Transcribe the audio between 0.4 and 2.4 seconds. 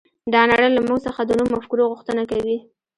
نړۍ له موږ څخه د نويو مفکورو غوښتنه